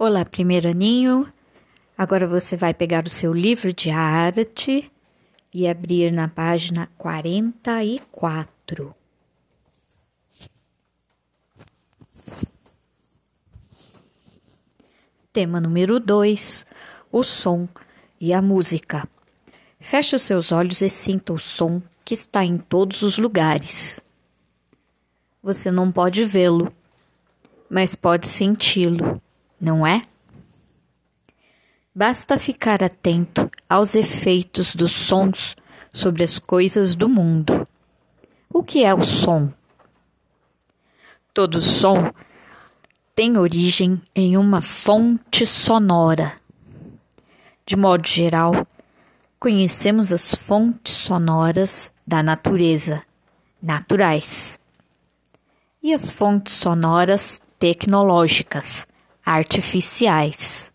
[0.00, 1.26] Olá, primeiro aninho.
[1.96, 4.88] Agora você vai pegar o seu livro de arte
[5.52, 8.94] e abrir na página 44.
[15.32, 16.64] Tema número 2:
[17.10, 17.68] o som
[18.20, 19.04] e a música.
[19.80, 24.00] Feche os seus olhos e sinta o som que está em todos os lugares.
[25.42, 26.72] Você não pode vê-lo,
[27.68, 29.20] mas pode senti-lo,
[29.60, 30.02] não é?
[31.94, 35.56] Basta ficar atento aos efeitos dos sons
[35.92, 37.66] sobre as coisas do mundo.
[38.52, 39.52] O que é o som?
[41.34, 42.12] Todo som
[43.14, 46.34] tem origem em uma fonte sonora.
[47.66, 48.66] De modo geral,
[49.40, 53.02] conhecemos as fontes sonoras da natureza,
[53.60, 54.58] naturais,
[55.82, 58.86] e as fontes sonoras tecnológicas,
[59.28, 60.72] artificiais.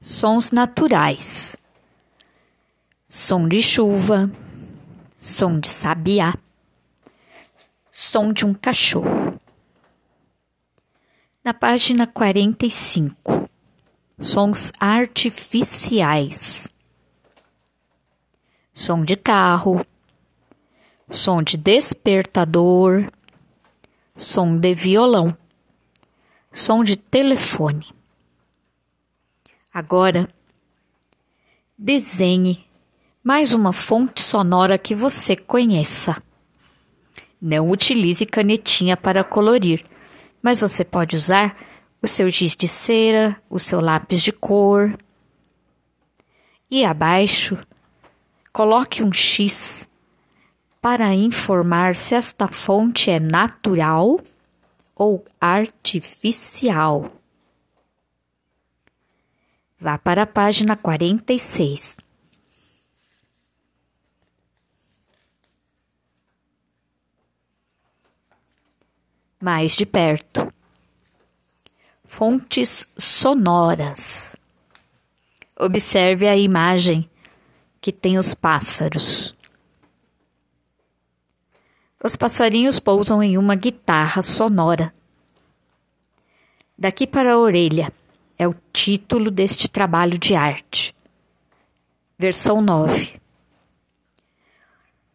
[0.00, 1.56] Sons naturais:
[3.08, 4.28] som de chuva,
[5.18, 6.34] som de sabiá,
[7.92, 9.38] som de um cachorro.
[11.44, 13.14] Na página 45,
[14.18, 16.68] sons artificiais:
[18.72, 19.86] som de carro,
[21.08, 23.08] som de despertador,
[24.16, 25.36] som de violão,
[26.56, 27.86] som de telefone.
[29.72, 30.26] Agora,
[31.76, 32.64] desenhe
[33.22, 36.16] mais uma fonte sonora que você conheça.
[37.38, 39.84] Não utilize canetinha para colorir,
[40.42, 41.54] mas você pode usar
[42.00, 44.98] o seu giz de cera, o seu lápis de cor.
[46.70, 47.58] E abaixo,
[48.50, 49.86] coloque um X
[50.80, 54.18] para informar se esta fonte é natural
[54.96, 57.12] ou artificial.
[59.78, 61.98] Vá para a página 46.
[69.38, 70.50] Mais de perto.
[72.02, 74.34] Fontes sonoras.
[75.58, 77.08] Observe a imagem
[77.80, 79.35] que tem os pássaros.
[82.02, 84.92] Os passarinhos pousam em uma guitarra sonora.
[86.78, 87.90] Daqui para a orelha
[88.38, 90.94] é o título deste trabalho de arte.
[92.18, 93.18] Versão 9.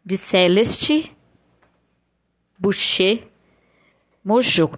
[0.04, 1.16] De Celeste
[2.58, 3.28] Boucher
[4.24, 4.72] Mojo.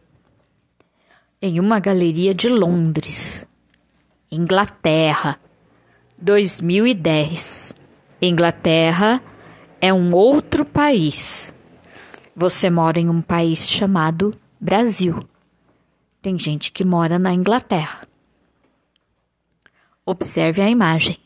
[1.42, 3.46] Em uma galeria de Londres,
[4.30, 5.40] Inglaterra,
[6.18, 7.76] 2010.
[8.22, 9.22] Inglaterra
[9.80, 11.54] é um outro país.
[12.36, 15.20] Você mora em um país chamado Brasil.
[16.20, 18.08] Tem gente que mora na Inglaterra.
[20.04, 21.18] Observe a imagem.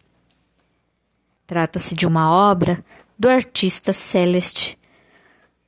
[1.46, 2.84] Trata-se de uma obra
[3.18, 4.78] do artista Celeste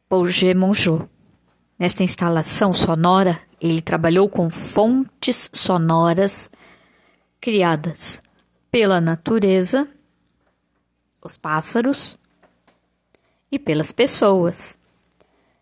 [0.10, 1.10] Pouget Mongeau.
[1.78, 6.50] Nesta instalação sonora, ele trabalhou com fontes sonoras
[7.40, 8.22] criadas
[8.70, 9.88] pela natureza,
[11.24, 12.20] os pássaros
[13.50, 14.79] e pelas pessoas.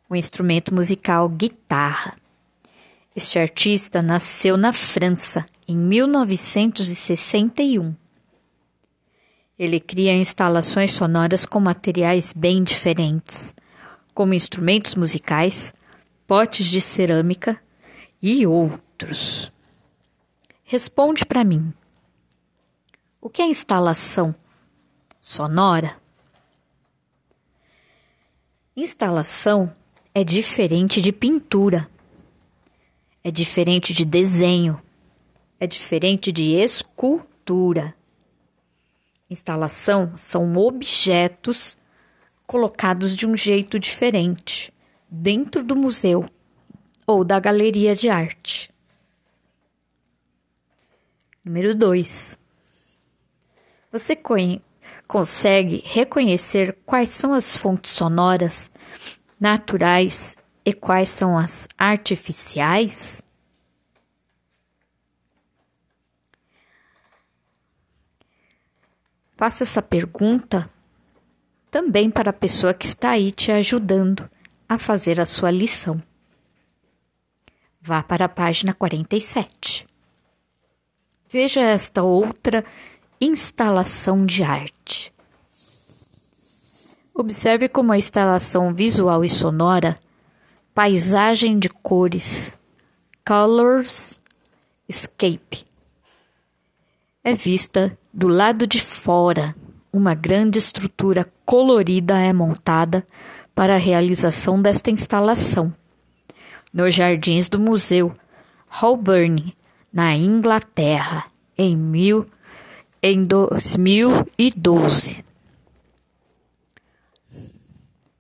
[0.10, 2.16] O instrumento musical guitarra.
[3.14, 7.94] Este artista nasceu na França em 1961.
[9.60, 13.54] Ele cria instalações sonoras com materiais bem diferentes,
[14.14, 15.74] como instrumentos musicais,
[16.26, 17.62] potes de cerâmica
[18.22, 19.52] e outros.
[20.64, 21.74] Responde para mim.
[23.20, 24.34] O que é instalação
[25.20, 25.98] sonora?
[28.76, 29.74] Instalação
[30.20, 31.88] é diferente de pintura
[33.24, 34.82] é diferente de desenho,
[35.60, 37.94] é diferente de escultura.
[39.30, 41.78] Instalação são objetos
[42.48, 44.74] colocados de um jeito diferente
[45.10, 46.26] dentro do museu
[47.06, 48.72] ou da galeria de arte.
[51.44, 52.40] Número 2.
[53.92, 54.18] Você
[55.06, 58.72] consegue reconhecer quais são as fontes sonoras
[59.40, 60.36] naturais
[60.66, 63.22] e quais são as artificiais?
[69.36, 70.70] Faça essa pergunta
[71.70, 74.30] também para a pessoa que está aí te ajudando
[74.68, 76.02] a fazer a sua lição.
[77.80, 79.88] Vá para a página 47.
[81.30, 82.66] Veja esta outra
[83.22, 85.14] instalação de arte.
[87.20, 89.98] Observe como a instalação visual e sonora
[90.76, 92.56] paisagem de cores,
[93.26, 94.20] colors
[94.88, 95.66] Escape.
[97.24, 99.56] É vista do lado de fora.
[99.92, 103.04] Uma grande estrutura colorida é montada
[103.56, 105.74] para a realização desta instalação.
[106.72, 108.16] Nos jardins do Museu
[108.70, 109.56] Holborn,
[109.92, 111.26] na Inglaterra,
[111.58, 112.28] em, mil,
[113.02, 115.26] em 2012.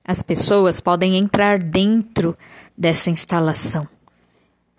[0.08, 2.34] As pessoas podem entrar dentro
[2.78, 3.86] dessa instalação.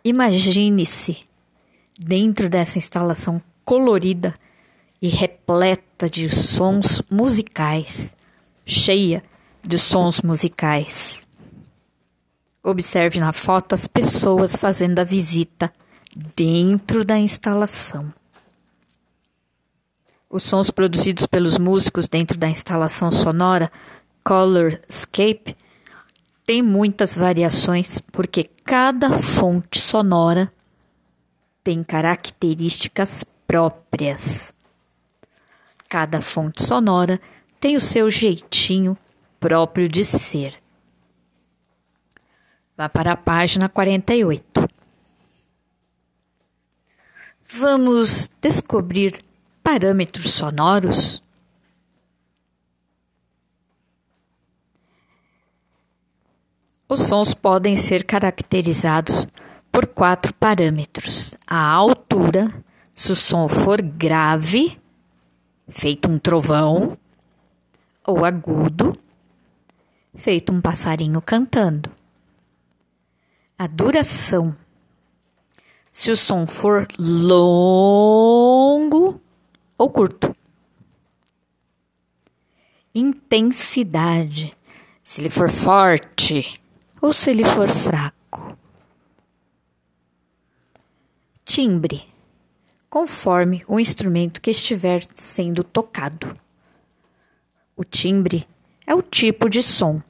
[0.03, 1.19] Imagine-se
[2.01, 4.35] dentro dessa instalação colorida
[5.03, 8.17] e repleta de sons musicais,
[8.65, 9.23] cheia
[9.63, 11.27] de sons musicais.
[12.65, 15.71] Observe na foto as pessoas fazendo a visita
[16.35, 18.13] dentro da instalação.
[20.31, 23.71] Os sons produzidos pelos músicos dentro da instalação sonora
[24.25, 25.57] Colorscape
[26.45, 30.53] têm muitas variações porque cada fonte sonora
[31.63, 34.53] tem características próprias.
[35.89, 37.21] Cada fonte sonora
[37.61, 38.97] tem o seu jeitinho
[39.41, 40.55] próprio de ser.
[42.77, 44.69] Vá para a página 48.
[47.51, 49.21] Vamos descobrir
[49.63, 51.23] parâmetros sonoros?
[56.91, 59.29] Os sons podem ser caracterizados
[59.71, 62.49] por quatro parâmetros: a altura,
[62.95, 64.81] se o som for grave,
[65.69, 66.97] feito um trovão,
[68.07, 68.99] ou agudo,
[70.15, 71.93] feito um passarinho cantando.
[73.59, 74.57] A duração,
[75.93, 78.01] se o som for longo
[79.77, 80.35] ou curto.
[82.95, 84.57] Intensidade,
[85.03, 86.58] se ele for forte
[87.01, 88.19] ou se ele for fraco.
[91.59, 92.07] timbre,
[92.89, 96.39] conforme o instrumento que estiver sendo tocado.
[97.77, 98.47] O timbre
[98.87, 100.01] é o tipo de som.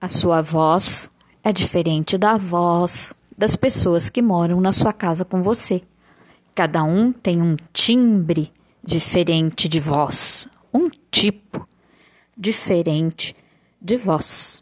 [0.00, 1.10] A sua voz
[1.44, 5.82] é diferente da voz das pessoas que moram na sua casa com você.
[6.54, 8.50] Cada um tem um timbre
[8.82, 11.68] diferente de voz, um tipo
[12.34, 13.36] diferente
[13.82, 14.55] de voz.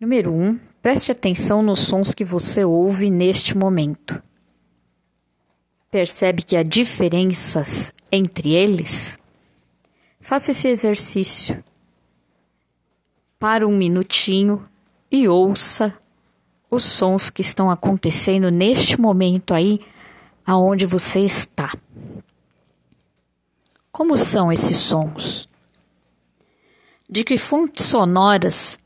[0.00, 0.48] Número 1.
[0.48, 4.22] Um, Preste atenção nos sons que você ouve neste momento.
[5.90, 9.18] Percebe que há diferenças entre eles?
[10.20, 11.64] Faça esse exercício.
[13.40, 14.68] Para um minutinho
[15.10, 15.92] e ouça
[16.70, 19.80] os sons que estão acontecendo neste momento aí
[20.46, 21.76] aonde você está.
[23.90, 25.48] Como são esses sons?
[27.10, 28.78] De que fontes sonoras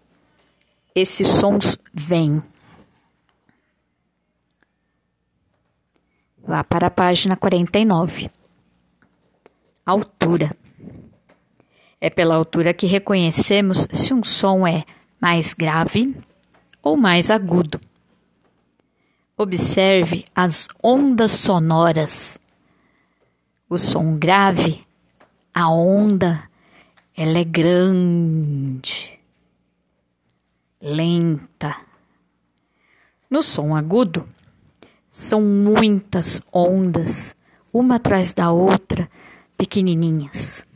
[0.94, 2.42] esses sons vêm.
[6.44, 8.30] Vá para a página 49.
[9.86, 10.56] Altura.
[12.00, 14.84] É pela altura que reconhecemos se um som é
[15.20, 16.16] mais grave
[16.82, 17.80] ou mais agudo.
[19.36, 22.38] Observe as ondas sonoras.
[23.68, 24.84] O som grave,
[25.54, 26.48] a onda,
[27.16, 29.21] ela é grande
[30.84, 31.76] lenta.
[33.30, 34.28] No som agudo,
[35.12, 37.36] são muitas ondas,
[37.72, 39.08] uma atrás da outra,
[39.56, 40.66] pequenininhas.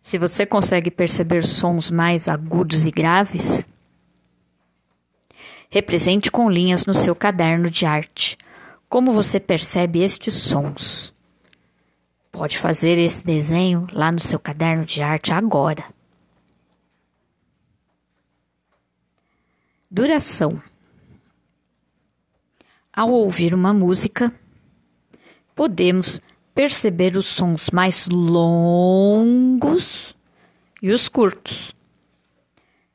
[0.00, 3.68] Se você consegue perceber sons mais agudos e graves,
[5.68, 8.38] represente com linhas no seu caderno de arte
[8.88, 11.14] como você percebe estes sons.
[12.30, 15.84] Pode fazer esse desenho lá no seu caderno de arte agora.
[19.94, 20.58] Duração.
[22.90, 24.32] Ao ouvir uma música,
[25.54, 26.18] podemos
[26.54, 29.36] perceber os sons mais longos
[30.80, 31.74] e os curtos.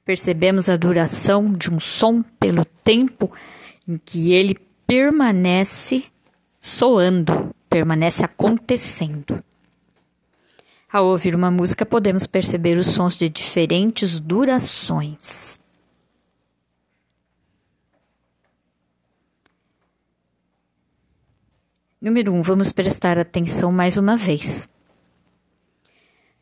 [0.04, 3.32] Percebemos a duração de um som pelo tempo
[3.88, 6.06] em que ele permanece
[6.60, 9.44] soando, permanece acontecendo.
[10.92, 15.60] Ao ouvir uma música, podemos perceber os sons de diferentes durações.
[22.00, 24.70] Número 1, um, vamos prestar atenção mais uma vez.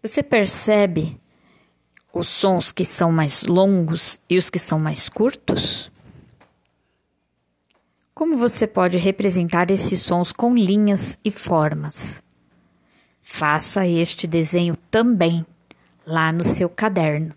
[0.04, 1.18] Você percebe
[2.14, 5.90] os sons que são mais longos e os que são mais curtos?
[8.14, 12.22] Como você pode representar esses sons com linhas e formas?
[13.24, 15.46] Faça este desenho também
[16.06, 17.34] lá no seu caderno.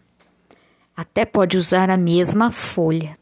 [0.97, 3.17] Até pode usar a mesma folha.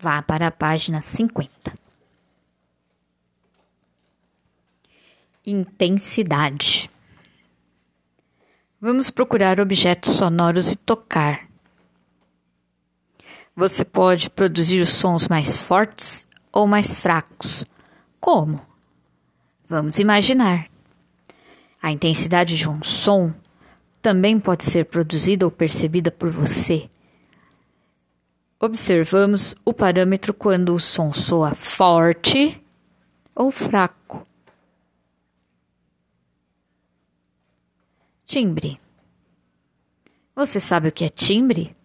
[0.00, 1.81] Vá para a página 50.
[5.44, 6.88] Intensidade.
[8.80, 11.48] Vamos procurar objetos sonoros e tocar.
[13.56, 17.64] Você pode produzir sons mais fortes ou mais fracos.
[18.20, 18.64] Como?
[19.68, 20.70] Vamos imaginar.
[21.82, 23.34] A intensidade de um som
[24.00, 26.88] também pode ser produzida ou percebida por você.
[28.60, 32.62] Observamos o parâmetro quando o som soa forte
[33.34, 34.24] ou fraco.
[38.32, 38.80] Timbre.
[40.34, 41.76] Você sabe o que é timbre?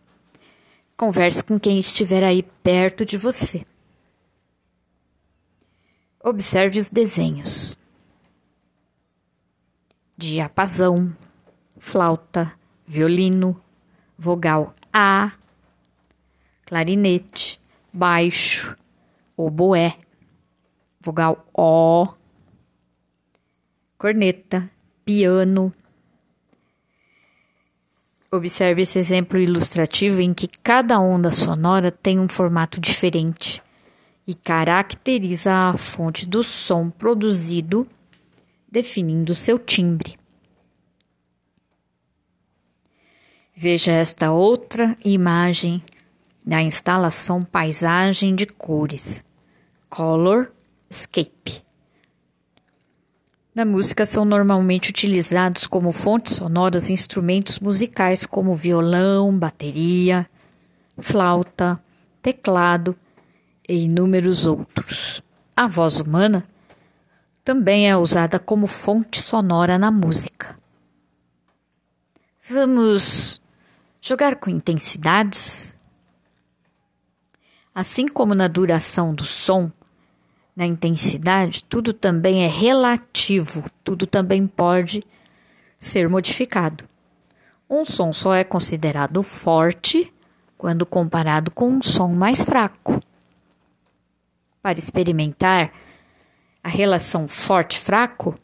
[0.95, 3.65] Converse com quem estiver aí perto de você.
[6.23, 7.77] Observe os desenhos.
[10.17, 11.13] Diapasão,
[11.79, 12.53] flauta,
[12.87, 13.61] violino,
[14.17, 15.33] vogal A,
[16.65, 17.59] clarinete,
[17.91, 18.73] baixo,
[19.35, 19.97] oboé,
[21.01, 22.07] vogal O,
[23.97, 24.71] corneta,
[25.03, 25.73] piano,
[28.29, 33.63] Observe esse exemplo ilustrativo em que cada onda sonora tem um formato diferente
[34.27, 37.87] e caracteriza a fonte do som produzido,
[38.69, 40.17] definindo seu timbre.
[43.55, 45.81] Veja esta outra imagem
[46.45, 49.23] da instalação Paisagem de Cores,
[49.89, 50.51] Color
[50.89, 51.66] Escape.
[53.57, 60.29] Na música são normalmente utilizados como fontes sonoras instrumentos musicais como violão, bateria,
[60.99, 61.83] flauta,
[62.21, 62.95] teclado
[63.67, 65.23] e inúmeros outros.
[65.55, 66.47] A voz humana
[67.43, 70.55] também é usada como fonte sonora na música.
[72.47, 73.41] Vamos
[73.99, 75.75] jogar com intensidades?
[77.73, 79.71] Assim como na duração do som,
[80.57, 85.05] na intensidade, tudo também é relativo, tudo também pode
[85.77, 86.83] ser modificado.
[87.69, 90.11] Um som só é considerado forte
[90.57, 92.99] quando comparado com um som mais fraco.
[94.59, 95.71] Para experimentar
[96.63, 98.35] a relação forte-fraco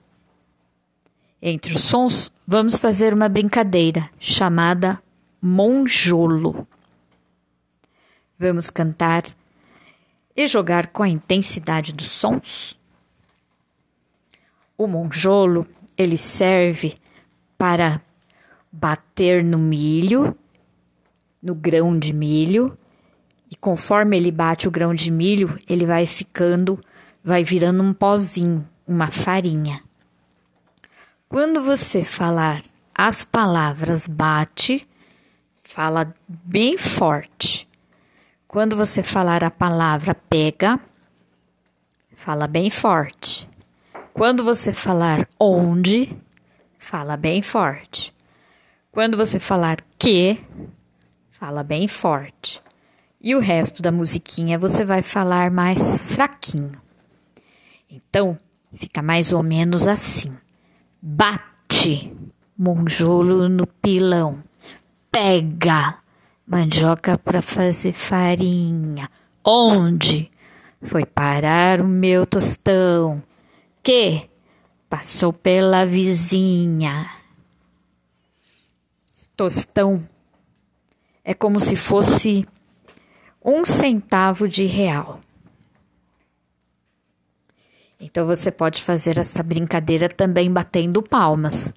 [1.42, 5.02] entre os sons, vamos fazer uma brincadeira chamada
[5.42, 6.68] monjolo.
[8.38, 9.24] Vamos cantar
[10.36, 12.80] e jogar com a intensidade dos sons?
[14.78, 16.98] O monjolo, ele serve
[17.58, 18.02] para
[18.72, 20.36] bater no milho,
[21.42, 22.78] no grão de milho,
[23.52, 26.84] e conforme ele bate o grão de milho, ele vai ficando,
[27.24, 29.84] vai virando um pozinho, uma farinha.
[31.30, 32.64] Quando você falar
[32.96, 34.88] as palavras bate,
[35.62, 37.53] fala bem forte.
[38.54, 40.80] Quando você falar a palavra pega,
[42.16, 43.50] fala bem forte.
[44.14, 46.16] Quando você falar onde,
[46.78, 48.14] fala bem forte.
[48.92, 50.40] Quando você falar que,
[51.32, 52.62] fala bem forte.
[53.20, 56.80] E o resto da musiquinha você vai falar mais fraquinho.
[57.90, 58.38] Então,
[58.72, 60.32] fica mais ou menos assim:
[61.02, 62.16] bate,
[62.56, 64.44] monjolo no pilão,
[65.12, 66.03] pega
[66.54, 69.10] mandioca para fazer farinha.
[69.44, 70.32] Onde
[70.84, 73.24] foi parar o meu tostão?
[73.82, 74.30] Que
[74.88, 77.10] passou pela vizinha.
[79.36, 80.08] Tostão
[81.26, 82.48] é como se fosse
[83.44, 85.22] um centavo de real.
[88.00, 91.74] Então você pode fazer essa brincadeira também batendo palmas.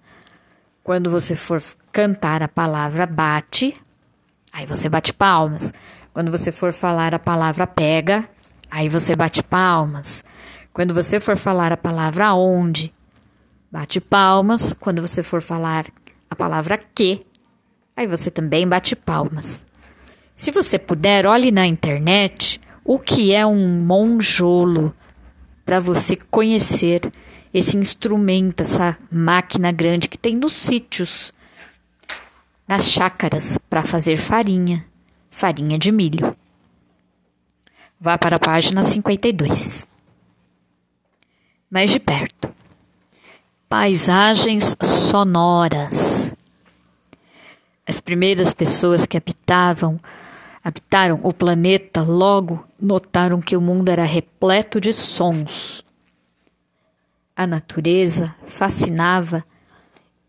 [0.84, 3.74] Quando você for cantar a palavra bate,
[4.56, 5.74] Aí você bate palmas.
[6.14, 8.26] Quando você for falar a palavra pega,
[8.70, 10.24] aí você bate palmas.
[10.72, 12.90] Quando você for falar a palavra onde,
[13.70, 14.72] bate palmas.
[14.72, 15.84] Quando você for falar
[16.30, 17.26] a palavra que,
[17.94, 19.62] aí você também bate palmas.
[20.34, 24.94] Se você puder, olhe na internet o que é um monjolo
[25.66, 27.02] para você conhecer
[27.52, 31.30] esse instrumento, essa máquina grande que tem nos sítios
[32.66, 34.84] nas chácaras para fazer farinha,
[35.30, 36.36] farinha de milho.
[38.00, 39.86] Vá para a página 52.
[41.70, 42.52] Mais de perto.
[43.68, 46.34] Paisagens sonoras.
[47.88, 50.00] As primeiras pessoas que habitavam
[50.66, 55.84] habitaram o planeta logo notaram que o mundo era repleto de sons.
[57.36, 59.44] A natureza fascinava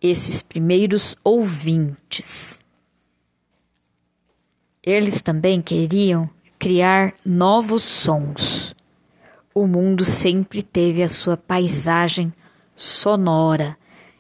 [0.07, 2.59] esses primeiros ouvintes.
[4.83, 8.73] Eles também queriam criar novos sons.
[9.53, 12.33] O mundo sempre teve a sua paisagem
[12.75, 13.77] sonora,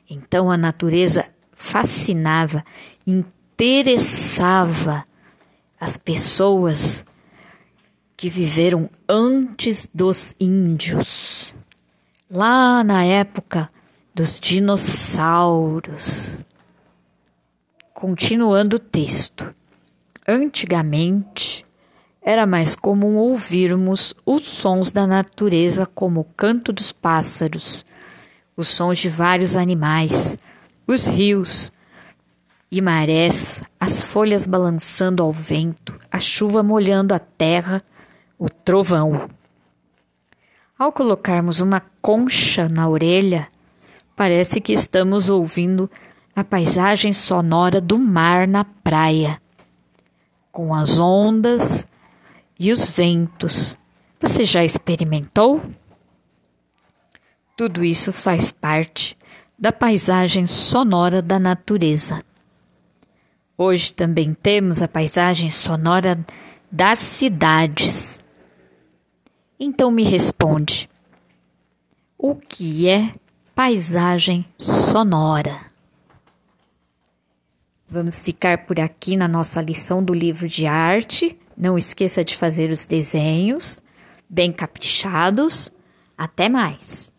[0.09, 2.63] então a natureza fascinava,
[3.05, 5.05] interessava
[5.79, 7.05] as pessoas
[8.15, 11.53] que viveram antes dos índios,
[12.29, 13.69] lá na época
[14.17, 16.41] dos dinossauros.
[17.93, 19.53] Continuando o texto.
[20.27, 21.63] Antigamente,
[22.19, 27.85] era mais comum ouvirmos os sons da natureza, como o canto dos pássaros,
[28.55, 30.39] os sons de vários animais,
[30.87, 31.71] os rios
[32.71, 37.83] e marés, as folhas balançando ao vento, a chuva molhando a terra,
[38.39, 39.29] o trovão.
[40.77, 43.47] Ao colocarmos uma concha na orelha,
[44.17, 45.89] parece que estamos ouvindo
[46.35, 49.39] a paisagem sonora do mar na praia
[50.51, 51.85] com as ondas
[52.59, 53.77] e os ventos.
[54.19, 55.61] Você já experimentou?
[57.55, 59.15] Tudo isso faz parte
[59.57, 62.19] da paisagem sonora da natureza.
[63.55, 66.25] Hoje também temos a paisagem sonora
[66.71, 68.19] das cidades.
[69.59, 70.89] Então me responde:
[72.17, 73.11] o que é
[73.57, 75.61] paisagem sonora?
[77.89, 81.35] Vamos ficar por aqui na nossa lição do livro de arte.
[81.57, 83.81] Não esqueça de fazer os desenhos
[84.29, 85.71] bem caprichados.
[86.15, 87.11] Até mais!